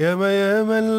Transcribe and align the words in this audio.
ياما 0.00 0.28
ياما 0.40 0.78
اللون 0.78 0.95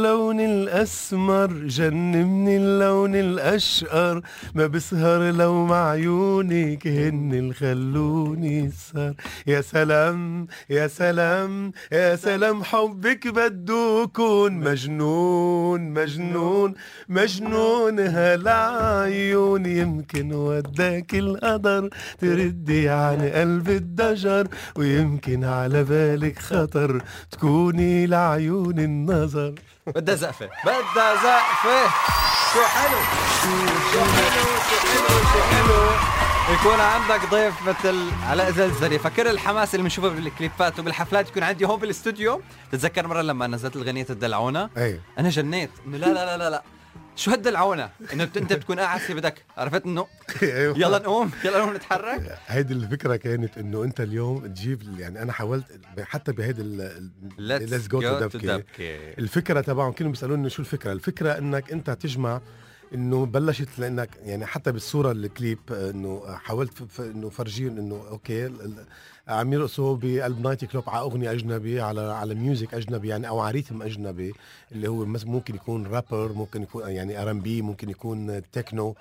الأسمر 0.78 1.52
جنمني 1.52 2.56
اللون 2.56 3.14
الأشقر 3.14 4.22
ما 4.54 4.66
بسهر 4.66 5.30
لو 5.30 5.66
مع 5.66 5.90
عيونك 5.90 6.86
هن 6.86 7.34
الخلوني 7.34 8.70
سهر 8.70 9.14
يا 9.46 9.60
سلام 9.60 10.46
يا 10.70 10.86
سلام 10.86 11.72
يا 11.92 12.16
سلام 12.16 12.64
حبك 12.64 13.28
بده 13.28 14.02
يكون 14.02 14.52
مجنون 14.52 15.80
مجنون 15.90 16.74
مجنون. 17.08 17.98
هالعيون 17.98 19.66
يمكن 19.66 20.32
وداك 20.32 21.14
القدر؟ 21.14 21.90
تردي 22.18 22.88
عن 22.88 23.20
قلب 23.28 23.68
الدجر 23.68 24.48
ويمكن 24.76 25.44
على 25.44 25.84
بالك 25.84 26.38
خطر 26.38 27.02
تكوني 27.30 28.06
لعيون 28.06 28.78
النظر. 28.78 29.54
بدها 29.94 30.14
زقفة. 30.14 30.48
بدها 30.64 31.14
زقفة. 31.14 31.88
شو 32.52 32.62
حلو؟ 32.62 32.98
شو 33.92 34.00
حلو؟ 34.04 34.44
شو 34.70 34.78
حلو؟ 34.88 35.18
شو 35.32 35.42
حلو؟ 35.42 35.90
يكون 36.54 36.80
عندك 36.80 37.30
ضيف 37.30 37.54
مثل 37.68 38.10
علاء 38.28 38.50
زلزلي 38.50 38.98
فكر 38.98 39.30
الحماس 39.30 39.74
اللي 39.74 39.82
بنشوفه 39.82 40.08
بالكليبات 40.08 40.78
وبالحفلات 40.78 41.28
يكون 41.28 41.42
عندي 41.42 41.66
هون 41.66 41.80
بالاستوديو. 41.80 42.42
تتذكر 42.72 43.06
مرة 43.06 43.22
لما 43.22 43.46
نزلت 43.46 43.76
الغنية 43.76 44.06
الدلعونه 44.10 44.70
إيه. 44.76 45.00
أنا 45.18 45.28
جنيت. 45.28 45.70
انه 45.86 45.96
لا 45.96 46.06
لا 46.06 46.12
لا 46.12 46.36
لا 46.36 46.50
لا. 46.50 46.62
شو 47.18 47.30
هالدلعونه 47.30 47.90
إنه 48.12 48.24
أنت 48.24 48.52
بتكون 48.52 48.80
قاعد 48.80 49.00
في 49.00 49.14
بدك 49.14 49.44
عرفت 49.56 49.86
إنه. 49.86 50.06
يلا 50.82 50.98
نقوم 50.98 51.30
يلا 51.44 51.58
نقوم 51.58 51.74
نتحرك. 51.74 52.38
هيدي 52.46 52.74
الفكرة 52.74 53.16
كانت 53.16 53.58
إنه 53.58 53.84
أنت 53.84 54.00
اليوم 54.00 54.46
تجيب 54.46 54.98
يعني 54.98 55.22
أنا 55.22 55.32
حاولت 55.32 55.64
حتى 56.00 56.32
بهيدي 56.32 56.90
let's 57.38 57.88
go 57.88 58.00
to 58.00 58.18
دبكي 58.18 58.62
الفكرة 59.18 59.60
تبعهم 59.60 59.92
كانوا 59.92 60.12
بيسألوني 60.12 60.50
شو 60.50 60.62
الفكرة؟ 60.62 60.92
الفكرة 60.92 61.38
إنك 61.38 61.72
أنت 61.72 61.90
تجمع 61.90 62.40
إنه 62.94 63.26
بلشت 63.26 63.78
لأنك 63.78 64.10
يعني 64.22 64.46
حتى 64.46 64.72
بالصورة 64.72 65.12
الكليب 65.12 65.58
إنه 65.72 66.22
حاولت 66.36 66.72
ف- 66.72 66.82
ف- 66.82 67.00
إنه 67.00 67.28
فرجيهم 67.28 67.78
إنه 67.78 68.04
okay 68.10 68.50
عم 69.28 69.52
يرقصوا 69.52 69.96
بقلب 69.96 70.40
night 70.40 70.64
club 70.64 70.84
على 70.90 71.00
أغنية 71.00 71.32
أجنبي 71.32 71.80
على 71.80 72.00
على 72.00 72.34
music 72.34 72.74
أجنبي 72.74 73.08
يعني 73.08 73.28
أو 73.28 73.40
على 73.40 73.50
rhythm 73.52 73.82
أجنبي 73.82 74.32
اللي 74.72 74.88
هو 74.88 75.04
ممكن 75.04 75.54
يكون 75.54 75.86
رابر 75.86 76.32
ممكن 76.32 76.62
يكون 76.62 76.88
يعني 76.90 77.22
R&B 77.22 77.62
ممكن 77.62 77.90
يكون 77.90 78.42
تكنو 78.52 78.94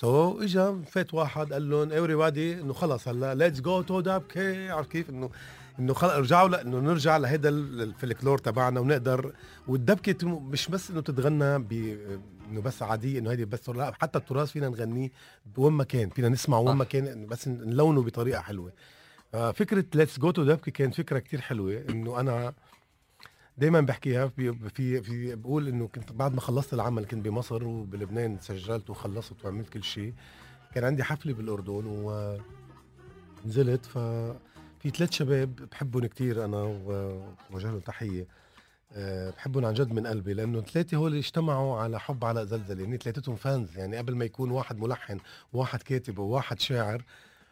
so 0.00 0.38
so, 0.38 0.42
اجى 0.42 0.84
فات 0.86 1.14
واحد 1.14 1.52
قال 1.52 1.70
لهم 1.70 1.90
everybody 1.92 2.60
إنه 2.60 2.72
خلص 2.72 3.08
هلأ 3.08 3.34
let's 3.34 3.60
go 3.60 3.82
to 3.82 4.00
دبكي 4.00 4.70
عرفت 4.70 4.90
كيف؟ 4.92 5.10
انه 5.10 5.30
إنه 5.78 5.94
خلص 5.94 6.12
رجعوا 6.12 6.48
لأنه 6.48 6.80
نرجع 6.80 7.16
لهيدا 7.16 7.48
ال- 7.48 7.82
الفلكلور 7.82 8.38
تبعنا 8.38 8.80
ونقدر. 8.80 9.32
والدبكة 9.68 10.28
مش 10.40 10.68
بس 10.68 10.90
إنه 10.90 11.00
تتغنى 11.00 11.58
ب 11.58 11.72
إنه 12.50 12.60
بس 12.60 12.82
عادية 12.82 13.18
إنه 13.18 13.30
هيدي 13.30 13.44
بس 13.44 13.68
لا 13.68 13.92
حتى 14.00 14.18
التراث 14.18 14.50
فينا 14.50 14.68
نغنيه 14.68 15.10
بوين 15.56 15.72
ما 15.72 15.84
كان 15.84 16.08
فينا 16.10 16.28
نسمع 16.28 16.58
وين 16.58 16.76
ما 16.76 16.84
كان 16.84 17.26
بس 17.26 17.48
نلونه 17.48 18.02
بطريقة 18.02 18.40
حلوة. 18.40 18.72
ففكره 19.32 19.84
let's 19.94 20.18
go 20.18 20.30
to 20.30 20.44
دبكي 20.44 20.70
كانت 20.70 20.94
فكرة 20.94 21.18
كتير 21.18 21.40
حلوة 21.40 21.84
إنه 21.90 22.20
أنا 22.20 22.52
دايما 23.58 23.80
بحكيها 23.80 24.28
في 24.28 24.52
في 24.68 25.02
في 25.02 25.34
بقول 25.34 25.68
إنه 25.68 25.88
كنت 25.88 26.12
بعد 26.12 26.34
ما 26.34 26.40
خلصت 26.40 26.74
العمل 26.74 27.04
كنت 27.04 27.24
بمصر 27.24 27.64
وبلبنان 27.64 28.38
سجلت 28.40 28.90
وخلصت 28.90 29.44
وعملت 29.44 29.68
كل 29.68 29.84
شيء. 29.84 30.14
كان 30.74 30.84
عندي 30.84 31.04
حفلة 31.04 31.34
بالأردن 31.34 31.84
ونزلت 33.44 33.86
ففي 33.86 34.90
ثلاث 34.90 35.12
شباب 35.12 35.56
بحبهم 35.56 36.06
كتير 36.06 36.44
أنا 36.44 36.56
ووجه 36.62 37.66
لهم 37.66 37.80
تحية. 37.80 38.26
أه 38.92 39.30
بحبهم 39.30 39.64
عن 39.64 39.74
جد 39.74 39.92
من 39.92 40.06
قلبي 40.06 40.34
لأنه 40.34 40.60
ثلاثة 40.60 40.96
هول 40.96 41.16
اجتمعوا 41.16 41.80
على 41.80 42.00
حب 42.00 42.24
علاء 42.24 42.44
زلزلة 42.44 42.82
يعني 42.82 42.96
ثلاثتهم 42.96 43.36
فانز 43.36 43.78
يعني 43.78 43.96
قبل 43.96 44.14
ما 44.16 44.24
يكون 44.24 44.50
واحد 44.50 44.78
ملحن 44.78 45.18
وواحد 45.52 45.82
كاتب 45.82 46.18
وواحد 46.18 46.60
شاعر 46.60 47.04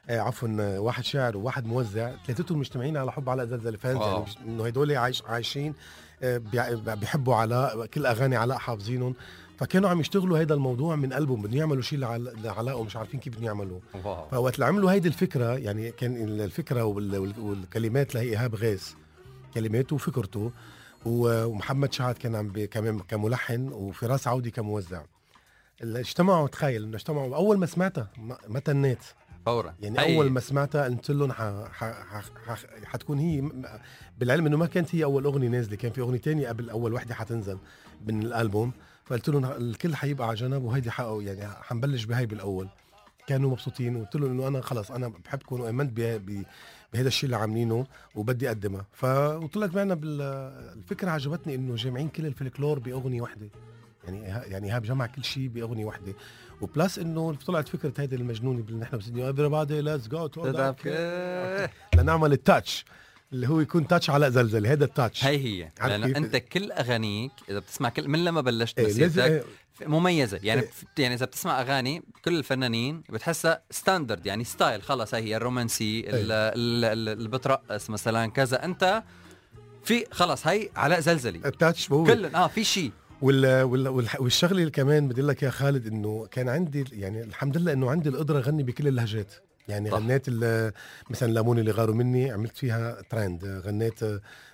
آه 0.08 0.20
عفوا 0.20 0.48
آه، 0.60 0.80
واحد 0.80 1.04
شاعر 1.04 1.36
وواحد 1.36 1.66
موزع 1.66 2.12
ثلاثتهم 2.26 2.58
مجتمعين 2.58 2.96
على 2.96 3.12
حب 3.12 3.28
علاء 3.30 3.46
زلزلة 3.46 3.76
فانز 3.76 3.96
واو. 3.96 4.24
يعني 4.36 4.50
إنه 4.50 4.66
هدول 4.66 4.96
عايش 4.96 5.22
عايشين 5.26 5.74
آه، 6.22 6.38
بيحبوا 6.94 7.34
علاء 7.34 7.86
كل 7.86 8.06
أغاني 8.06 8.36
علاء 8.36 8.58
حافظينهم. 8.58 9.14
فكانوا 9.58 9.90
عم 9.90 10.00
يشتغلوا 10.00 10.38
هيدا 10.38 10.54
الموضوع 10.54 10.96
من 10.96 11.12
قلبهم 11.12 11.42
بدهم 11.42 11.56
يعملوا 11.58 11.82
شيء 11.82 11.98
لعل- 11.98 12.32
لعلاء 12.42 12.80
ومش 12.80 12.96
عارفين 12.96 13.20
كيف 13.20 13.32
بدهم 13.32 13.44
يعملوه. 13.44 13.80
فوقت 14.30 14.54
اللي 14.54 14.66
عملوا 14.66 14.92
هيدي 14.92 15.08
الفكرة 15.08 15.58
يعني 15.58 15.90
كان 15.90 16.16
الفكرة 16.40 16.84
وال- 16.84 17.16
وال- 17.18 17.40
والكلمات 17.40 18.14
لهي 18.14 18.24
إيهاب 18.30 18.54
غاز 18.54 18.94
كلماته 19.54 19.96
وفكرته 19.96 20.50
ومحمد 21.06 21.92
شعد 21.92 22.14
كان 22.14 22.34
عم 22.34 22.52
كمان 22.70 22.98
كملحن 22.98 23.68
وفراس 23.68 24.28
عودي 24.28 24.50
كموزع. 24.50 25.02
اجتمعوا 25.82 26.48
تخيل 26.48 26.82
إنه 26.84 26.96
اجتمعوا 26.96 27.36
أول 27.36 27.58
ما 27.58 27.66
سمعتها 27.66 28.08
ما 28.48 28.60
تنيت 28.60 28.98
فورا. 29.46 29.74
يعني 29.80 29.98
هي. 30.00 30.16
أول 30.16 30.30
ما 30.30 30.40
سمعتها 30.40 30.84
قلت 30.84 31.10
لهم 31.10 31.32
ح... 31.32 31.42
ح... 31.72 31.84
ح... 31.84 32.22
ح... 32.46 32.64
حتكون 32.84 33.18
هي 33.18 33.50
بالعلم 34.18 34.46
إنه 34.46 34.56
ما 34.56 34.66
كانت 34.66 34.94
هي 34.94 35.04
أول 35.04 35.24
أغنية 35.24 35.48
نازلة 35.48 35.76
كان 35.76 35.92
في 35.92 36.00
أغنية 36.00 36.18
تانية 36.18 36.48
قبل 36.48 36.70
أول 36.70 36.92
وحدة 36.92 37.14
حتنزل 37.14 37.58
من 38.06 38.22
الألبوم 38.22 38.72
فقلت 39.04 39.28
لهم 39.28 39.44
الكل 39.44 39.96
حيبقى 39.96 40.28
على 40.28 40.36
جنب 40.36 40.62
وهيدي 40.62 40.90
حقه 40.90 41.22
يعني 41.22 41.48
حنبلش 41.48 42.04
بهي 42.04 42.26
بالأول. 42.26 42.68
كانوا 43.26 43.50
مبسوطين 43.50 43.96
وقلت 43.96 44.16
لهم 44.16 44.30
إنه 44.30 44.48
أنا 44.48 44.60
خلص 44.60 44.90
أنا 44.90 45.08
بحبكم 45.08 45.60
وآمنت 45.60 45.92
بهذا 46.92 47.08
الشيء 47.08 47.24
اللي 47.24 47.36
عاملينه 47.36 47.86
وبدي 48.14 48.48
أقدمها. 48.48 48.86
فطلعت 48.92 49.74
معنا 49.74 49.94
بالفكرة 49.94 51.10
عجبتني 51.10 51.54
إنه 51.54 51.74
جامعين 51.74 52.08
كل 52.08 52.26
الفلكلور 52.26 52.78
بأغنية 52.78 53.22
واحدة 53.22 53.48
يعني 54.04 54.22
يعني 54.52 54.66
إيهاب 54.66 54.82
جمع 54.82 55.06
كل 55.06 55.24
شيء 55.24 55.48
بأغنية 55.48 55.84
واحدة 55.84 56.14
وبلس 56.60 56.98
إنه 56.98 57.34
طلعت 57.46 57.68
فكرة 57.68 57.92
هيدي 57.98 58.16
المجنونة 58.16 58.60
اللي 58.68 58.78
نحن 58.78 58.98
بس 58.98 59.04
everybody 59.06 59.84
let's 59.86 60.08
go 60.12 60.28
to 60.38 60.44
تدبكي. 60.44 61.68
لنعمل 61.96 62.32
التاتش 62.32 62.84
اللي 63.32 63.48
هو 63.48 63.60
يكون 63.60 63.86
touch 63.86 64.10
علاء 64.10 64.30
زلزلي. 64.30 64.72
هذا 64.72 64.84
ال 64.84 64.91
touch 64.91 65.24
هي 65.24 65.36
هي. 65.64 65.70
لأنه؟ 65.88 66.06
أنت 66.18 66.36
كل 66.36 66.72
أغانيك 66.72 67.32
إذا 67.48 67.58
بتسمع 67.58 67.88
كل 67.88 68.08
من 68.08 68.24
لما 68.24 68.40
بلشت 68.40 68.78
إيه 68.78 68.86
مسيرتك 68.86 69.18
إيه. 69.18 69.42
مميزة. 69.86 70.40
يعني 70.42 70.60
إيه. 70.60 70.68
يعني 70.98 71.14
إذا 71.14 71.26
بتسمع 71.26 71.60
أغاني 71.60 72.02
كل 72.24 72.38
الفنانين 72.38 73.02
بتحسها 73.10 73.62
standard 73.70 74.26
يعني 74.26 74.44
style 74.44 74.82
خلص 74.82 75.14
هي 75.14 75.22
هي 75.22 75.36
الرومانسي 75.36 76.00
ال- 76.00 76.32
ال- 76.32 76.84
ال- 76.84 77.08
اللي 77.08 77.28
بترقص 77.28 77.90
مثلا 77.90 78.30
كذا. 78.30 78.64
أنت 78.64 79.02
في 79.84 80.04
خلص 80.10 80.46
هي 80.46 80.68
علاء 80.76 81.00
زلزلي 81.00 81.40
ال 81.44 81.52
touch 81.52 81.92
هو. 81.92 82.04
كل 82.04 82.26
آه 82.26 82.46
في 82.46 82.64
شيء 82.64 82.92
وال 83.22 83.88
والشغلة 84.18 84.58
اللي 84.60 84.70
كمان 84.70 85.08
بدي 85.08 85.22
لك 85.22 85.42
يا 85.42 85.50
خالد 85.50 85.86
إنه 85.86 86.26
كان 86.30 86.48
عندي 86.48 86.84
يعني 86.92 87.22
الحمد 87.24 87.56
لله 87.56 87.72
إنه 87.72 87.90
عندي 87.90 88.08
القدرة 88.08 88.38
أغني 88.38 88.62
بكل 88.62 88.88
اللهجات. 88.88 89.32
يعني 89.68 89.90
صح. 89.90 89.96
غنيت 89.98 90.28
مثلا 91.10 91.32
لامون 91.32 91.58
اللي 91.58 91.70
غاروا 91.70 91.94
مني 91.94 92.30
عملت 92.30 92.56
فيها 92.56 93.02
ترند 93.10 93.44
غنيت 93.44 94.00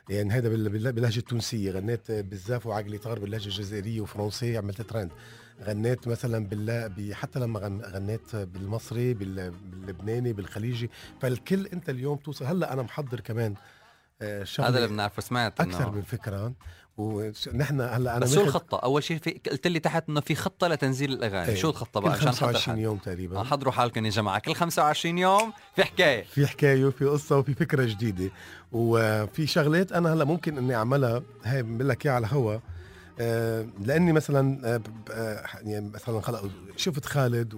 يعني 0.09 0.31
هذا 0.33 0.49
بال- 0.49 0.69
بال- 0.69 0.93
باللهجة 0.93 1.19
التونسية. 1.19 1.71
غنيت 1.71 2.11
بالزاف 2.12 2.67
وعقلي 2.67 2.99
طار 2.99 3.19
باللهجة 3.19 3.47
الجزائرية 3.47 4.00
وفرنسية 4.00 4.59
عملت 4.59 4.83
ترند 4.83 5.11
غنيت 5.62 6.09
مثلا 6.09 6.47
بالله 6.47 6.87
ب- 6.87 7.12
حتى 7.12 7.39
لما 7.39 7.61
غن- 7.61 7.83
غنيت 7.84 8.37
بالمصري 8.37 9.15
بال- 9.15 9.50
باللبناني 9.50 10.33
بالخليجي. 10.33 10.91
فالكل 11.21 11.67
أنت 11.67 11.91
اليوم 11.91 12.17
توصل 12.19 12.44
هلأ 12.44 12.73
أنا 12.73 12.83
محضر 12.83 13.21
كمان 13.21 13.55
آه، 14.23 14.45
شغلة 14.45 14.69
هذا 14.69 14.77
اللي 14.78 14.89
بنعرفه 14.89 15.23
سمعت 15.23 15.61
أكثر 15.61 15.91
من 15.91 16.03
فكرة. 16.03 16.53
ونحن 16.97 17.81
هلا 17.81 18.17
أنا 18.17 18.19
بس 18.19 18.34
شو 18.34 18.41
الخطة؟ 18.41 18.78
أول 18.78 19.03
شيء 19.03 19.19
في 19.19 19.31
قلت 19.50 19.67
لي 19.67 19.78
تحت 19.78 20.09
إنه 20.09 20.21
في 20.21 20.34
خطة 20.34 20.69
لتنزيل 20.69 21.12
الأغاني. 21.12 21.49
إيه. 21.49 21.55
شو 21.55 21.71
الخطة 21.71 22.00
كل 22.00 22.06
بقى 22.06 22.17
عشان 22.17 22.33
25 22.33 22.77
حضر 22.77 22.83
يوم 22.83 22.99
تقريبا. 22.99 23.37
آه، 23.41 23.45
حضروا 23.45 23.73
حالكم 23.73 24.05
يا 24.05 24.11
جماعة. 24.11 24.39
كل 24.39 24.55
25 24.55 25.19
يوم 25.19 25.53
في 25.77 25.84
حكاية. 25.84 26.23
في 26.25 26.47
حكاية 26.47 26.84
وفي 26.84 27.05
قصة 27.05 27.38
وفي 27.38 27.55
فكرة 27.55 27.85
جديدة. 27.85 28.31
وفي 28.73 29.47
شغلات 29.47 29.93
أنا 29.93 30.12
هلا 30.12 30.25
ممكن 30.25 30.58
إني 30.58 30.75
أعملها. 30.75 31.23
هاي 31.44 31.62
بقول 31.62 31.88
لك 31.88 32.06
إياها 32.06 32.15
على 32.15 32.26
الهوا. 32.26 32.58
آه، 33.20 33.67
لأني 33.81 34.12
مثلا 34.12 34.75
آه، 35.11 35.44
يعني 35.62 35.91
مثلا 35.94 36.20
خلق 36.20 36.50
شفت 36.76 37.05
خالد 37.05 37.55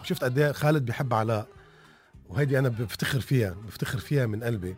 وشفت 0.00 0.24
قد 0.24 0.38
إيه 0.38 0.52
خالد 0.52 0.84
بيحب 0.84 1.14
علاء. 1.14 1.46
وهيدي 2.30 2.58
أنا 2.58 2.68
بفتخر 2.68 3.20
فيها 3.20 3.56
بفتخر 3.66 3.98
فيها 3.98 4.26
من 4.26 4.44
قلبي 4.44 4.76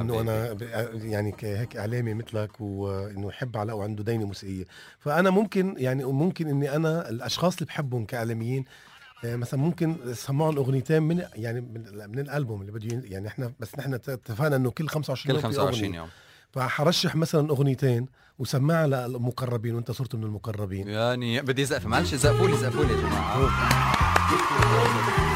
إنه 0.00 0.20
أنا 0.20 0.56
يعني 0.94 1.34
هيك 1.42 1.76
إعلامي 1.76 2.14
مثلك 2.14 2.60
وانه 2.60 3.28
يحب 3.28 3.56
علاء 3.56 3.76
وعنده 3.76 4.04
دينة 4.04 4.26
موسيقية. 4.26 4.64
فأنا 4.98 5.30
ممكن 5.30 5.74
يعني 5.78 6.04
ممكن 6.04 6.48
إني 6.48 6.76
أنا 6.76 7.08
الأشخاص 7.08 7.54
اللي 7.54 7.66
بحبهم 7.66 8.04
كإعلاميين 8.04 8.64
آه، 9.24 9.36
مثلا 9.36 9.60
ممكن 9.60 9.96
سمعهم 10.14 10.56
اغنيتين 10.56 11.02
من 11.02 11.22
يعني 11.34 11.60
من, 11.60 11.84
من 12.10 12.18
الألبوم 12.18 12.60
اللي 12.60 12.72
بده 12.72 13.02
يعني 13.04 13.28
إحنا 13.28 13.52
بس 13.60 13.78
نحن 13.78 13.94
اتفقنا 13.94 14.56
إنه 14.56 14.70
كل 14.70 14.88
25 14.88 15.36
كل 15.36 15.44
يوم 15.44 15.52
في 15.52 15.58
25 15.58 15.84
أغنية. 15.84 15.98
يوم. 15.98 16.08
فحرشح 16.52 17.16
مثلا 17.16 17.50
أغنيتين 17.50 18.06
وسمعها 18.38 18.86
للمقربين 18.86 19.74
وأنت 19.74 19.90
صرت 19.90 20.14
من 20.14 20.24
المقربين. 20.24 20.88
يعني 20.88 21.40
بدي 21.40 21.62
ازقف 21.62 21.86
معلش 21.86 22.14
زقفوا 22.14 22.48
لي 22.48 22.56
زقفوا 22.56 22.84
لي 22.84 22.92
يا 22.92 22.98
جماعة. 23.00 24.03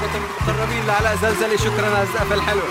فترة 0.01 0.49
المقربين 0.49 0.87
لعلاء 0.87 1.17
زلزلي. 1.17 1.59
شكرا 1.59 1.87
على 1.87 2.03
الزقفه 2.03 2.35
الحلوه 2.35 2.65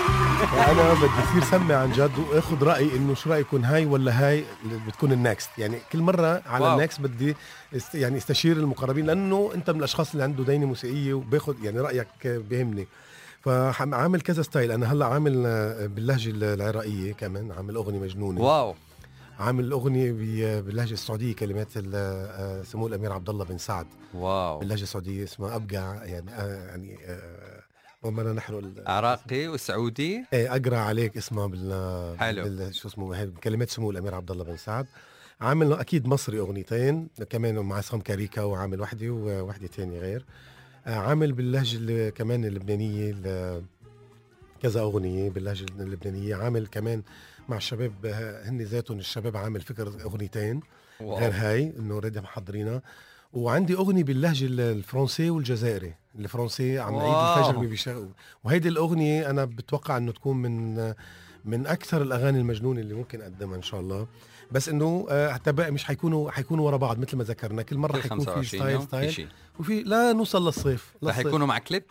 أنا 0.52 0.94
بدي 0.94 1.06
اصير 1.30 1.44
سمع 1.44 1.74
عن 1.74 1.92
جد 1.92 2.18
وآخذ 2.18 2.62
رأي 2.64 2.96
إنه 2.96 3.14
شو 3.14 3.30
رايكم 3.30 3.64
هاي 3.64 3.86
ولا 3.86 4.28
هاي 4.28 4.44
بتكون 4.86 5.12
ال 5.12 5.20
next 5.20 5.50
يعني 5.58 5.78
كل 5.92 5.98
مرة 5.98 6.42
على 6.46 6.72
ال 6.74 6.79
next 6.79 7.00
بدي 7.00 7.36
است 7.76 7.94
يعني 7.94 8.16
استشير 8.16 8.56
المقربين 8.56 9.06
لأنه 9.06 9.50
أنت 9.54 9.70
من 9.70 9.78
الأشخاص 9.78 10.10
اللي 10.10 10.22
عنده 10.22 10.44
دينة 10.44 10.66
موسيقية 10.66 11.14
وباخذ 11.14 11.54
يعني 11.64 11.80
رأيك 11.80 12.08
بيهمني 12.26 12.88
فعامل 13.44 14.20
كذا 14.20 14.42
style. 14.42 14.72
أنا 14.72 14.92
هلأ 14.92 15.06
عامل 15.06 15.42
آه، 15.46 15.86
باللهجة 15.86 16.30
العراقية 16.30 17.12
كمان 17.12 17.52
عامل 17.56 17.74
أغنية 17.74 17.98
مجنونة. 17.98 18.40
wow. 18.40 18.74
عامل 19.38 19.72
أغنية 19.72 20.12
باللهجة 20.60 20.92
السعودية 20.92 21.34
كلمات 21.34 21.68
آه، 21.94 22.62
سمو 22.62 22.86
الأمير 22.86 23.12
عبد 23.12 23.28
الله 23.28 23.44
بن 23.44 23.58
سعد. 23.58 23.86
wow. 24.14 24.58
باللهجة 24.58 24.82
السعودية 24.82 25.24
اسمها 25.24 25.56
ابقع 25.56 26.04
يعني 26.04 26.30
آه، 26.30 26.66
يعني 26.66 26.98
وما 28.02 28.32
نحرق 28.32 28.62
عراقي 28.86 29.48
وسعودي. 29.48 30.24
إيه 30.32 30.56
أقرأ 30.56 30.76
عليك 30.76 31.16
اسمها 31.16 31.46
بال 31.46 32.18
حلو. 32.18 32.44
بال... 32.44 32.74
شو 32.74 32.88
اسمه 32.88 33.24
كلمات 33.24 33.70
سمو 33.70 33.90
الأمير 33.90 34.14
عبد 34.14 34.30
الله 34.30 34.44
بن 34.44 34.56
سعد. 34.56 34.86
عامل 35.40 35.72
أكيد 35.72 36.06
مصري 36.06 36.38
أغنيتين 36.38 37.08
كمان 37.30 37.58
مع 37.58 37.76
عصام 37.76 38.00
كاريكا 38.00 38.42
وعامل 38.42 38.80
وحده 38.80 39.10
ووحدة 39.10 39.66
تانية 39.66 39.98
غير. 40.00 40.24
عامل 40.86 41.32
باللهجة 41.32 42.08
كمان 42.10 42.44
اللبنانية 42.44 43.14
كذا 44.62 44.80
أغنية 44.80 45.30
باللهجة 45.30 45.66
اللبنانية. 45.80 46.36
عامل 46.36 46.66
كمان 46.66 47.02
مع 47.48 47.56
الشباب 47.56 48.06
هن 48.44 48.62
ذاتهم 48.62 48.98
الشباب 48.98 49.36
عامل 49.36 49.60
فكر 49.60 49.88
أغنيتين 50.04 50.60
wow. 51.00 51.18
غير 51.18 51.30
هاي 51.34 51.72
إنه 51.78 51.94
already 51.94 52.20
محضرينها. 52.20 52.82
وعندي 53.32 53.74
أغنية 53.74 54.04
باللهجة 54.04 54.46
الفرنسي 54.46 55.30
والجزائري. 55.30 55.94
الفرنسي 56.18 56.78
عم 56.78 56.96
نعيد 56.96 57.38
الفجر 57.38 57.58
بيشغل 57.58 58.08
وهيدي 58.44 58.68
الأغنية 58.68 59.30
أنا 59.30 59.44
بتوقع 59.44 59.96
إنه 59.96 60.12
تكون 60.12 60.36
من 60.36 60.94
من 61.44 61.66
أكثر 61.66 62.02
الأغاني 62.02 62.38
المجنونة 62.38 62.80
اللي 62.80 62.94
ممكن 62.94 63.20
أقدمها 63.20 63.56
إن 63.56 63.62
شاء 63.62 63.80
الله. 63.80 64.06
بس 64.52 64.68
إنه 64.68 65.06
آه، 65.10 65.32
حتى 65.32 65.52
بقى 65.52 65.70
مش 65.70 65.84
حيكونوا 65.84 66.30
حيكونوا 66.30 66.66
ورا 66.66 66.76
بعض 66.76 66.98
مثل 66.98 67.16
ما 67.16 67.24
ذكرنا. 67.24 67.62
كل 67.62 67.76
مرة 67.76 68.00
حيكون 68.00 68.20
في 68.20 68.44
style 68.44 68.82
style 68.82 69.28
وفي 69.60 69.82
لا 69.82 70.12
نوصل 70.12 70.46
للصيف 70.46 70.94
رح 71.04 71.18
يكونوا 71.18 71.46
مع 71.46 71.58
كليب؟ 71.58 71.82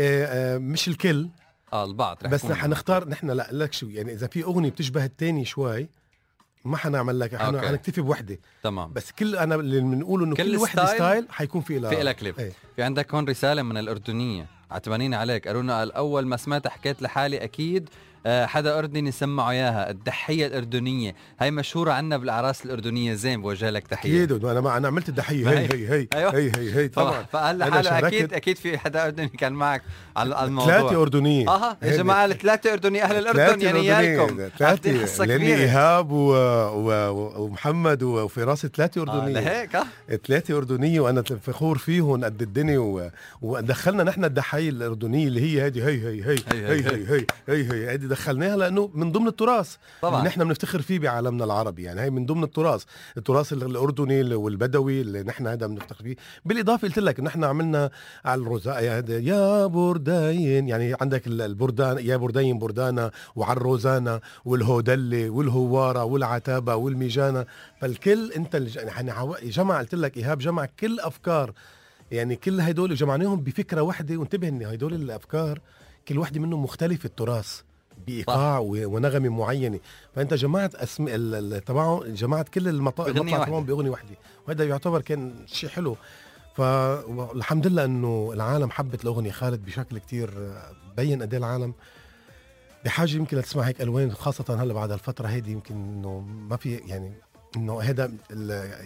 آه 0.00 0.54
آه 0.54 0.58
مش 0.58 0.88
الكل. 0.88 1.28
آه 1.72 1.84
البعض 1.84 2.18
رح 2.22 2.30
بس 2.30 2.46
حنختار 2.46 3.08
نحن 3.08 3.30
لا 3.30 3.48
لك 3.52 3.72
شو 3.72 3.86
يعني 3.86 4.12
إذا 4.12 4.26
في 4.26 4.44
أغنية 4.44 4.70
بتشبه 4.70 5.04
الثاني 5.04 5.44
شوي 5.44 5.88
ما 6.64 6.76
حنعمل 6.76 7.20
لك 7.20 7.36
حنكتفي 7.36 8.00
بوحدة. 8.00 8.38
تمام. 8.62 8.92
بس 8.92 9.12
كل 9.12 9.36
أنا 9.36 9.54
اللي 9.54 9.80
بنقوله 9.80 10.24
إنه 10.24 10.36
كل, 10.36 10.42
كل 10.42 10.56
وحدة 10.56 10.86
style 10.86 11.26
حيكون 11.30 11.60
في 11.60 11.78
لها 11.78 11.90
في 11.90 12.02
لها 12.02 12.12
كليب 12.12 12.38
إيه. 12.38 12.52
في 12.76 12.82
عندك 12.82 13.14
هون 13.14 13.28
رسالة 13.28 13.62
من 13.62 13.76
الأردنية. 13.76 14.46
عتبانين 14.70 15.14
عليك. 15.14 15.48
قالوا 15.48 15.62
لنا 15.62 15.82
الأول 15.82 16.26
ما 16.26 16.36
سمعت 16.36 16.68
حكيت 16.68 17.02
لحالي 17.02 17.44
أكيد. 17.44 17.88
حدا 18.26 18.78
أردني 18.78 19.12
سمعوا 19.12 19.50
إياها. 19.50 19.90
الدحية 19.90 20.46
الأردنية. 20.46 21.14
هاي 21.40 21.50
مشهورة 21.50 21.92
عنا 21.92 22.16
بالأعراس 22.16 22.64
الأردنية. 22.64 23.14
زين 23.14 23.42
بوجه 23.42 23.70
لك 23.70 23.86
تحية. 23.88 24.24
أكيد. 24.24 24.44
أنا 24.44 24.60
ما 24.60 24.76
أنا 24.76 24.88
عملت 24.88 25.08
الدحية. 25.08 25.50
هي 25.50 25.58
هي 25.74 25.88
هي 25.88 26.08
أيوة. 26.14 26.34
هي 26.34 26.52
هي 26.56 26.74
هي. 26.76 26.88
طبعا. 26.88 27.22
فقال 27.32 27.64
حاله 27.64 27.98
أكيد 27.98 28.34
أكيد 28.34 28.56
في 28.56 28.78
حدا 28.78 29.04
أردني 29.06 29.28
كان 29.28 29.52
معك 29.52 29.82
على 30.16 30.44
الموضوع. 30.44 30.78
ثلاثة 30.78 31.02
اردنيه 31.02 31.48
أها 31.48 31.76
يا 31.82 31.96
جماعة 31.96 32.24
الثلاثة 32.24 32.72
أردنية. 32.72 33.02
أهل 33.02 33.16
الأردن 33.16 33.60
يعني 33.62 33.86
ياكم 33.86 34.48
ثلاثة 34.58 35.24
لاني 35.24 35.54
إيهاب 35.54 36.10
و... 36.12 36.32
و... 36.74 37.10
ومحمد 37.44 38.02
وفراس 38.02 38.66
ثلاثة 38.66 39.00
اردنيه 39.00 39.38
آه 39.38 39.42
لهيك 39.42 39.76
ها 39.76 39.86
ثلاثة 40.26 40.56
اردنيه 40.56 41.00
وأنا 41.00 41.22
فخور 41.22 41.78
فيهم 41.78 42.24
قد 42.24 42.42
الدنيا 42.42 42.78
و... 42.78 43.10
ودخلنا 43.42 44.02
نحن 44.04 44.24
الدحية 44.24 44.68
الأردنية 44.68 45.26
اللي 45.28 45.40
هي 45.40 45.66
هذه. 45.66 45.88
هي 45.88 46.04
هي. 46.06 46.24
هي 46.24 46.36
هي. 46.52 46.84
هي 46.86 47.16
هي. 47.16 47.26
هي 47.48 47.72
هي. 47.72 48.09
دخلناها 48.10 48.56
لأنه 48.56 48.90
من 48.94 49.12
ضمن 49.12 49.28
التراث 49.28 49.76
طبعا. 50.02 50.18
اللي 50.18 50.28
نحن 50.28 50.44
بنفتخر 50.44 50.82
فيه 50.82 50.98
بعالمنا 50.98 51.44
العربي. 51.44 51.82
يعني 51.82 52.00
هي 52.00 52.10
من 52.10 52.26
ضمن 52.26 52.44
التراث. 52.44 52.84
التراث 53.16 53.52
الأردني 53.52 54.34
والبدوي 54.34 55.00
اللي 55.00 55.22
نحن 55.22 55.46
هذا 55.46 55.66
بنفتخر 55.66 56.04
فيه. 56.04 56.16
بالإضافة 56.44 56.88
قلت 56.88 56.98
لك 56.98 57.20
نحن 57.20 57.44
عملنا 57.44 57.90
على 58.24 58.40
الرزايا 58.40 58.98
هذا 58.98 59.18
يا 59.18 59.66
بردين. 59.66 60.68
يعني 60.68 60.96
عندك 61.00 61.26
البردان 61.26 61.98
يا 61.98 62.16
بردين 62.16 62.58
بردانا 62.58 63.10
وعلى 63.36 63.56
الروزانا 63.56 64.20
والهودلة 64.44 65.30
والهوارة 65.30 66.04
والعتابة 66.04 66.74
والميجانا. 66.74 67.46
فالكل 67.80 68.32
أنت 68.32 68.54
يعني 68.76 69.12
جمع 69.42 69.78
قلت 69.78 69.94
لك 69.94 70.16
إيهاب 70.16 70.38
جمع 70.38 70.68
كل 70.80 71.00
أفكار. 71.00 71.52
يعني 72.10 72.36
كل 72.36 72.60
هدول 72.60 72.94
جمعناهم 72.94 73.40
بفكرة 73.40 73.80
واحدة. 73.80 74.16
وانتبه 74.16 74.48
إن 74.48 74.62
هدول 74.62 74.94
الأفكار 74.94 75.60
كل 76.08 76.18
وحده 76.18 76.40
منهم 76.40 76.62
مختلفة. 76.62 77.06
التراث. 77.06 77.60
بإيقاع 78.06 78.58
ونغمة 78.64 79.28
معينة. 79.28 79.80
فأنت 80.14 80.34
جمعت 80.34 80.74
اسم 80.74 81.08
تبعهم 81.58 82.02
جمعت 82.02 82.48
كل. 82.48 82.68
المطلع 82.68 83.12
تبعهم 83.44 83.64
بأغنية 83.64 83.90
وحده 83.90 84.16
وهذا 84.48 84.64
يعتبر 84.64 85.00
كان 85.00 85.34
شيء 85.46 85.68
حلو. 85.68 85.96
فالحمد 86.54 87.66
لله 87.66 87.84
إنه 87.84 88.30
العالم 88.32 88.70
حبت 88.70 89.02
الأغنية. 89.02 89.30
خالد 89.30 89.64
بشكل 89.64 89.98
كتير 89.98 90.52
بين 90.96 91.22
قد 91.22 91.34
العالم. 91.34 91.74
بحاجة 92.84 93.16
يمكن 93.16 93.36
لتسمع 93.36 93.62
هيك 93.62 93.80
ألوان 93.80 94.12
خاصة 94.12 94.62
هلأ 94.62 94.74
بعد 94.74 94.90
الفترة 94.90 95.26
هيدي 95.26 95.52
يمكن 95.52 95.74
إنه 95.74 96.20
ما 96.20 96.56
في 96.56 96.74
يعني 96.74 97.12
إنه 97.56 97.80
هذا 97.80 98.12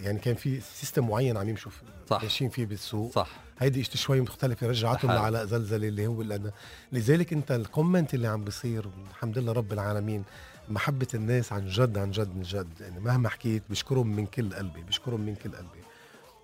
يعني 0.03 0.19
كان 0.19 0.35
في 0.35 0.59
system 0.59 1.07
معين 1.07 1.37
عم 1.37 1.49
يمشوا 1.49 1.71
صح. 2.09 2.23
ماشيين 2.23 2.49
فيه 2.49 2.65
بالسوق. 2.65 3.11
صح. 3.13 3.29
هيدي 3.59 3.81
اشتي 3.81 3.97
شوي 3.97 4.21
مختلفة 4.21 4.67
رجعتهم 4.67 5.11
لعلاء 5.11 5.45
زلزلة 5.45 5.87
اللي 5.87 6.07
هو 6.07 6.21
اللي 6.21 6.51
لذلك 6.91 7.33
أنت 7.33 7.51
ال 7.51 7.59
comment 7.59 8.13
اللي 8.13 8.27
عم 8.27 8.43
بيصير 8.43 8.89
الحمد 9.09 9.37
لله 9.37 9.51
رب 9.51 9.73
العالمين 9.73 10.23
محبة 10.69 11.07
الناس 11.13 11.53
عن 11.53 11.67
جد 11.67 11.97
عن 11.97 12.11
جد 12.11 12.35
من 12.35 12.41
جد. 12.41 12.81
يعني 12.81 12.99
مهما 12.99 13.29
حكيت 13.29 13.63
بشكرهم 13.69 14.15
من 14.15 14.25
كل 14.25 14.53
قلبي 14.53 14.81
بشكرهم 14.81 15.21
من 15.21 15.35
كل 15.35 15.51
قلبي. 15.51 15.79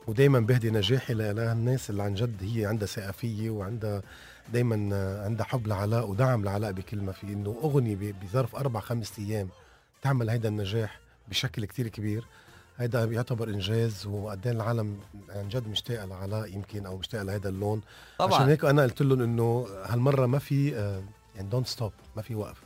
ودايما 0.07 0.39
بهدي 0.39 0.71
نجاحي 0.71 1.13
للناس 1.13 1.89
اللي 1.89 2.03
عن 2.03 2.13
جد 2.13 2.43
هي 2.43 2.65
عندها 2.65 2.87
ثقة 2.87 3.11
فيي 3.11 3.49
وعندها 3.49 4.01
دايما 4.53 4.75
عندها 5.25 5.45
حب 5.45 5.67
لعلاء 5.67 6.09
ودعم 6.09 6.43
لعلاء 6.43 6.71
بكل 6.71 6.97
ما 7.01 7.11
في. 7.11 7.27
إنه 7.27 7.59
أغنية 7.63 8.13
بظرف 8.21 8.55
أربع 8.55 8.79
خمس 8.79 9.19
أيام 9.19 9.49
تعمل 10.01 10.29
هيدا 10.29 10.49
النجاح 10.49 10.99
بشكل 11.31 11.65
كتير 11.65 11.87
كبير. 11.87 12.25
هيدا 12.77 13.05
بيعتبر 13.05 13.49
إنجاز 13.49 14.05
وقد 14.07 14.47
إيه 14.47 14.53
العالم 14.53 14.97
عن 15.29 15.49
جد 15.49 15.67
مشتاقه 15.67 16.05
لعلاء 16.05 16.53
يمكن 16.53 16.85
أو 16.85 16.97
مشتاقه 16.97 17.23
لهذا 17.23 17.49
اللون. 17.49 17.81
طبعا. 18.19 18.35
عشان 18.35 18.47
هيك 18.49 18.65
أنا 18.65 18.81
قلت 18.83 19.01
لهم 19.01 19.21
إنه 19.21 19.67
هالمرة 19.85 20.25
ما 20.25 20.39
في 20.39 20.75
آه، 20.75 21.03
يعني 21.35 21.49
don't 21.49 21.67
stop 21.67 21.93
ما 22.15 22.21
في 22.21 22.35
وقف. 22.35 22.57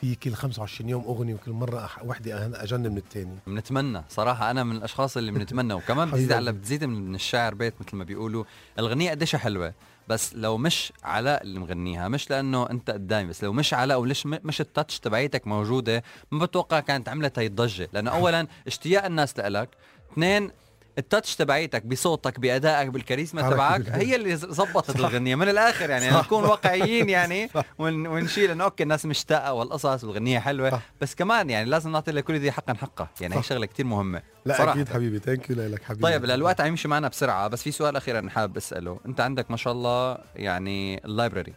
في 0.00 0.14
كل 0.14 0.34
25 0.34 0.90
يوم 0.90 1.04
أغنية 1.04 1.34
وكل 1.34 1.50
مرة 1.50 1.90
وحدة 2.04 2.62
اجن 2.62 2.80
من 2.80 2.96
الثاني 2.96 3.36
بنتمنى 3.46 4.02
صراحة 4.08 4.50
أنا 4.50 4.64
من 4.64 4.76
الأشخاص 4.76 5.16
اللي 5.16 5.32
بنتمنى 5.32 5.74
وكمان 5.74 6.08
بتزيد 6.10 6.32
على 6.32 6.52
بتزيد 6.52 6.84
من 6.84 7.14
الشاعر 7.14 7.54
بيت 7.54 7.74
مثل 7.80 7.96
ما 7.96 8.04
بيقولوا. 8.04 8.44
الغنيه 8.78 9.10
قديش 9.10 9.36
حلوة؟ 9.36 9.74
بس 10.08 10.34
لو 10.34 10.56
مش 10.56 10.92
علاء 11.04 11.42
اللي 11.42 11.58
مغنيها 11.60 12.08
مش 12.08 12.30
لأنه 12.30 12.70
أنت 12.70 12.90
قدامي 12.90 13.28
بس 13.28 13.44
لو 13.44 13.52
مش 13.52 13.74
علاء 13.74 14.00
وليش 14.00 14.26
مش 14.26 14.60
ال 14.60 14.67
touch 14.67 15.00
تبعيتك 15.00 15.46
موجودة 15.46 16.02
ما 16.30 16.44
بتوقع 16.44 16.80
كانت 16.80 17.08
عملت 17.08 17.38
هي 17.38 17.46
الضجة. 17.46 17.88
لأنه 17.92 18.10
اولا 18.10 18.46
اشتياق 18.66 19.04
الناس 19.04 19.32
لك 19.38 19.68
اثنين 20.12 20.50
ال 20.98 21.04
touch 21.04 21.36
تبعيتك 21.36 21.86
بصوتك 21.86 22.40
بأدائك 22.40 22.88
بالكاريزما 22.88 23.50
تبعك 23.50 23.88
هي 23.88 24.16
اللي 24.16 24.36
زبطت 24.36 24.96
الغنية. 24.96 25.34
من 25.34 25.48
الآخر 25.48 25.90
يعني 25.90 26.10
نكون 26.10 26.44
واقعيين 26.44 27.08
يعني 27.08 27.50
ونشيل 27.78 28.50
إنه 28.50 28.64
okay 28.64 28.82
الناس 28.82 29.06
مشتاقة 29.06 29.52
والقصص 29.52 30.04
والغنية 30.04 30.38
حلوة. 30.38 30.70
صح. 30.70 30.82
بس 31.00 31.14
كمان 31.14 31.50
يعني 31.50 31.70
لازم 31.70 31.92
نعطي 31.92 32.12
لكل 32.12 32.34
ذي 32.34 32.52
حقا 32.52 32.74
حقه. 32.74 33.08
يعني 33.20 33.36
هي 33.36 33.42
شغلة 33.42 33.66
كثير 33.66 33.86
مهمة. 33.86 34.22
لا 34.44 34.58
صراحة. 34.58 34.72
أكيد 34.72 34.88
حبيبي. 34.88 35.18
thank 35.18 35.50
you 35.50 35.56
لك 35.56 35.82
حبيبي. 35.82 36.02
طيب 36.02 36.24
الوقت 36.24 36.60
عم 36.60 36.66
يمشي 36.66 36.88
معنا 36.88 37.08
بسرعة. 37.08 37.48
بس 37.48 37.62
في 37.62 37.72
سؤال 37.72 37.96
اخير 37.96 38.18
أنا 38.18 38.30
حابب 38.30 38.56
أسأله. 38.56 39.00
أنت 39.06 39.20
عندك 39.20 39.50
ما 39.50 39.56
شاء 39.56 39.72
الله 39.72 40.18
يعني 40.36 41.04
ال 41.04 41.10
library 41.10 41.54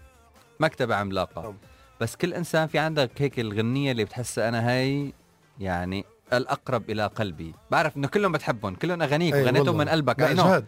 مكتبة 0.60 0.96
عملاقة. 0.96 1.56
بس 2.02 2.16
كل 2.16 2.34
إنسان 2.34 2.68
في 2.68 2.80
عندك 2.80 3.12
هيك 3.18 3.40
الغنية 3.40 3.92
اللي 3.92 4.04
بتحسها 4.04 4.50
أنا 4.50 4.70
هاي 4.70 5.14
يعني 5.60 6.06
الأقرب 6.34 6.90
إلى 6.90 7.06
قلبي. 7.06 7.54
بعرف 7.72 7.98
إنه 7.98 8.08
كلهم 8.08 8.32
بتحبهم 8.32 8.76
كلهم 8.76 9.02
أغانيك 9.02 9.34
أيه 9.34 9.44
وغنيتهم 9.44 9.78
من 9.78 9.90
قلبك. 9.90 10.22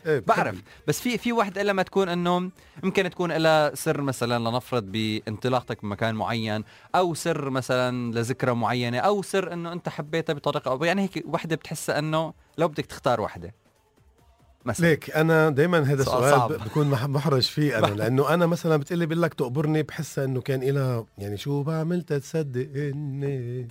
أيه 0.06 0.20
بعرف. 0.20 0.62
بس 0.88 1.01
في 1.01 1.18
في 1.18 1.34
وحدة 1.34 1.62
الا 1.62 1.74
ما 1.74 1.84
تكون 1.84 2.10
إنه 2.10 2.51
يمكن 2.84 3.10
تكون 3.10 3.32
لها 3.32 3.75
سر 3.75 4.01
مثلا 4.01 4.50
لنفرض 4.50 4.84
بانطلاقتك 4.84 5.82
بمكان 5.82 6.16
معين 6.16 6.63
أو 6.96 7.13
سر 7.13 7.50
مثلا 7.50 8.12
لذكرى 8.13 8.54
معينة 8.54 9.00
أو 9.00 9.22
سر 9.22 9.54
إنه 9.54 9.74
أنت 9.74 9.89
حبيتها 9.89 10.34
بطريقة 10.34 10.72
أو 10.72 10.84
يعني 10.84 11.01
هيك 11.01 11.24
وحدة 11.28 11.56
بتحسها 11.56 12.00
إنه 12.00 12.34
لو 12.58 12.68
بدك 12.68 12.86
تختار 12.86 13.22
وحدة. 13.22 13.54
مثلا؟ 14.66 14.88
ليك 14.88 15.12
أنا 15.12 15.50
دائما 15.50 15.80
هذا 15.80 16.01
السؤال 16.01 16.58
بكون 16.58 16.88
محرج 16.89 17.42
فيه 17.42 17.78
أنا 17.78 17.88
لأنه 18.00 18.34
أنا 18.34 18.46
مثلا 18.46 18.78
بتقلي 18.78 19.06
بقول 19.06 19.22
لك 19.22 19.34
تقبرني 19.34 19.84
بحسها 19.84 20.25
إنه 20.25 20.42
كان 20.42 20.63
إلها 20.63 21.06
يعني 21.18 21.38
شو 21.38 21.63
بعمل 21.63 22.01
تصدق 22.01 22.70
إني؟ 22.75 23.68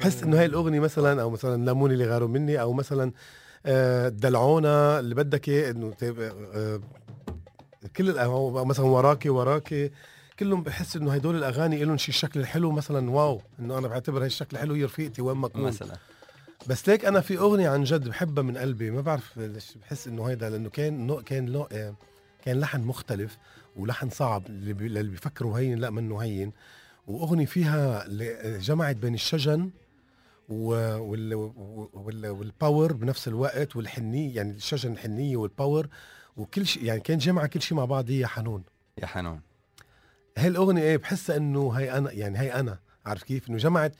بحس 0.00 0.22
إنه 0.22 0.38
هاي 0.38 0.46
الأغنية 0.46 0.80
مثلا 0.80 1.22
أو 1.22 1.30
مثلا 1.30 1.70
لموني 1.70 1.94
اللي 1.94 2.06
غاروا 2.06 2.28
مني 2.28 2.60
أو 2.60 2.72
مثلا 2.72 3.12
آه، 3.66 4.08
دلعونا 4.08 5.00
اللي 5.00 5.14
بدك 5.14 5.48
إياه 5.48 5.70
إنه 5.70 5.92
آه، 6.02 6.80
كل 7.96 8.14
مثلا 8.64 8.86
وراكي 8.86 9.28
وراكي 9.28 9.90
كلهم 10.38 10.62
بحس 10.62 10.96
إنه 10.96 11.12
هدول 11.12 11.36
الأغاني 11.36 11.84
لهم 11.84 11.96
شيء 11.96 12.14
شكل 12.14 12.46
حلو 12.46 12.70
مثلا 12.70 13.10
واو 13.10 13.40
إنه 13.60 13.78
أنا 13.78 13.88
بعتبر 13.88 14.20
هاي 14.20 14.26
الشكل 14.26 14.58
حلو 14.58 14.74
هي 14.74 14.84
رفيقتي 14.84 15.22
وين 15.22 15.36
ما 15.36 15.46
اكون 15.46 15.62
مثلا. 15.62 15.96
بس 16.66 16.88
ليك 16.88 17.04
أنا 17.04 17.20
في 17.20 17.38
أغنية 17.38 17.68
عن 17.68 17.84
جد 17.84 18.08
بحبها 18.08 18.44
من 18.44 18.58
قلبي 18.58 18.90
ما 18.90 19.00
بعرف 19.00 19.36
ليش 19.36 19.74
بحس 19.76 20.08
إنه 20.08 20.24
هيدا 20.24 20.50
لأنه 20.50 20.70
كان 20.70 21.06
نوع 21.06 21.22
كان 21.22 21.52
نوع 21.52 21.68
آه، 21.72 21.94
كان 22.44 22.60
لحن 22.60 22.80
مختلف 22.80 23.38
ولحن 23.76 24.10
صعب 24.10 24.46
اللي 24.46 25.02
بيفكروا 25.02 25.58
هين 25.58 25.78
لا 25.78 25.90
منه 25.90 26.18
هين. 26.18 26.52
وأغنية 27.06 27.46
فيها 27.46 28.04
جمعت 28.58 28.96
بين 28.96 29.14
الشجن 29.14 29.70
وال 30.48 31.34
وال 31.34 32.26
وال 32.28 32.46
power 32.46 32.92
بنفس 32.92 33.28
الوقت 33.28 33.76
والحنية 33.76 34.36
يعني 34.36 34.50
الشجن 34.50 34.92
الحنية 34.92 35.36
وال 35.36 35.51
power 35.51 35.88
وكل 36.36 36.66
شيء 36.66 36.84
يعني 36.84 37.00
كان 37.00 37.18
جمع 37.18 37.46
كل 37.46 37.62
شيء 37.62 37.76
مع 37.76 37.84
بعض 37.84 38.10
هي 38.10 38.26
حنون. 38.26 38.62
يا 39.02 39.06
حنون. 39.06 39.40
هاي 40.38 40.48
الاغنيه 40.48 40.82
إيه 40.82 40.96
بحسها 40.96 41.36
إنه 41.36 41.70
هي 41.70 41.92
أنا 41.98 42.12
يعني 42.12 42.38
هي 42.38 42.54
أنا 42.54 42.78
عارف 43.06 43.22
كيف؟ 43.22 43.48
إنه 43.50 43.58
جمعت 43.58 43.92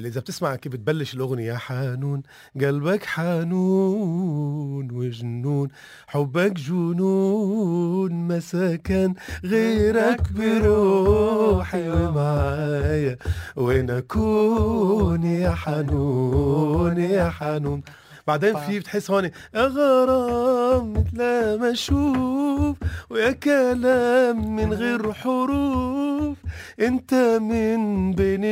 إذا 0.00 0.20
بتسمع 0.20 0.56
كيف 0.56 0.72
بتبلش 0.72 1.14
الأغنية 1.14 1.54
حنون 1.54 2.22
قلبك 2.60 3.04
حنون 3.04 4.90
وجنون 4.92 5.68
حبك 6.06 6.52
جنون 6.52 8.12
ما 8.12 8.40
سكن 8.40 9.14
غيرك 9.44 10.32
بروحي 10.32 11.90
ومعايا. 11.90 13.16
وين 13.56 13.90
أكون 13.90 15.24
يا 15.24 15.50
حنون 15.50 16.98
يا 16.98 17.28
حنون 17.30 17.82
بعدين 18.26 18.56
في 18.56 18.78
بتحس 18.78 19.10
هون 19.10 19.30
غرام 19.56 20.92
مثل 20.92 21.16
ما 21.60 21.70
أشوف 21.72 22.76
ويا 23.10 23.32
كلام 23.32 24.56
من 24.56 24.72
غير 24.72 25.12
حروف 25.12 26.38
أنت 26.80 27.14
من 27.42 28.12
بين 28.12 28.44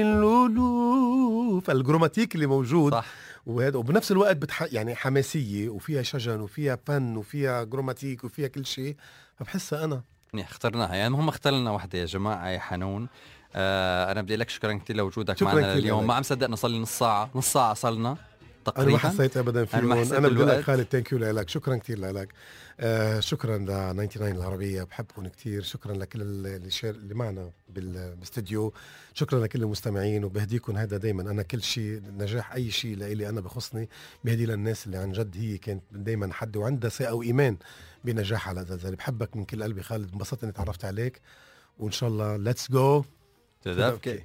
الألوف 1.69 1.81
ال 1.81 1.87
dramatic 1.87 2.35
اللي 2.35 2.47
موجود. 2.47 2.93
صح. 2.93 3.07
وهذا 3.47 3.77
وبنفس 3.77 4.13
الوقت 4.13 4.37
بتح... 4.37 4.63
يعني 4.63 4.95
حماسية 4.95 5.69
وفيها 5.69 6.03
شجن 6.03 6.41
وفيها 6.41 6.79
فن 6.87 7.17
وفيها 7.17 7.65
dramatic 7.65 8.25
وفيها 8.25 8.49
كل 8.49 8.67
شيء. 8.67 8.97
فبحسها 9.39 9.85
أنا. 9.85 10.03
منيح 10.35 10.49
اخترناها. 10.49 10.95
يعني 10.95 11.15
هم 11.15 11.29
اخترنا 11.29 11.71
وحدة 11.71 11.99
يا 11.99 12.05
جماعة 12.05 12.49
يا 12.49 12.59
حنون. 12.59 13.09
آه 13.55 14.13
أنا 14.13 14.23
بدي 14.23 14.37
لك 14.37 14.51
شكرا 14.51 14.73
كثير 14.73 14.97
لوجودك 14.97 15.43
معنا 15.43 15.73
اليوم 15.73 16.07
ما 16.07 16.15
عم 16.15 16.23
صدق 16.23 16.55
صار 16.55 16.71
لي 16.71 16.79
نص 16.79 16.99
ساعة 16.99 17.31
نص 17.35 17.53
ساعة 17.53 17.75
صلنا 17.75 18.17
تقريبا 18.65 18.91
أنا 18.91 18.93
ما 18.93 19.11
حسيت 19.11 19.37
ابدا 19.37 19.65
في 19.65 19.77
أنا, 19.77 20.03
أنا 20.03 20.29
بدي 20.29 20.43
لك 20.43 20.65
خالد 20.65 20.87
thank 20.91 21.13
you 21.13 21.19
لك. 21.19 21.49
شكرا 21.49 21.77
كثير 21.77 21.99
لك. 21.99 22.29
آه 22.83 23.21
شكرا 23.21 23.59
ل 23.59 23.67
99 23.67 24.37
العربية 24.37 24.83
بحبكم 24.83 25.27
كثير 25.29 25.63
شكرا 25.63 25.95
لكل 25.95 26.23
اللي 26.23 26.71
شير 26.71 26.95
اللي 26.95 27.15
معنا 27.15 27.51
بالاستديو. 27.69 28.73
شكرا 29.15 29.41
لكل 29.41 29.63
المستمعين 29.63 30.25
وبهديكم 30.25 30.77
هذا 30.77 30.97
دائما 30.97 31.23
أنا 31.23 31.43
كل 31.43 31.63
شيء 31.63 32.03
نجاح 32.19 32.53
أي 32.53 32.71
شيء 32.71 32.97
لإلي 32.97 33.29
أنا 33.29 33.41
بخصني 33.41 33.89
بهدي 34.25 34.47
للناس 34.47 34.87
اللي 34.87 34.97
عن 34.99 35.13
جد 35.13 35.37
هي 35.37 35.59
كانت 35.59 35.83
دائما 35.93 36.33
حد 36.33 36.57
وعندها 36.57 36.91
ثقة 36.91 37.15
وايمان 37.15 37.57
بنجاح 38.05 38.49
على 38.49 38.65
زلزال 38.65 38.97
بحبك 38.97 39.37
من 39.37 39.45
كل 39.45 39.63
قلبي 39.63 39.83
خالد 39.83 40.13
انبسطت 40.13 40.43
إني 40.45 40.53
تعرفت 40.53 40.85
عليك. 40.85 41.21
وإن 41.79 41.91
شاء 41.91 42.09
الله 42.09 42.37
ليتس 42.37 42.71
جو 42.71 43.05
تدبكي 43.63 44.25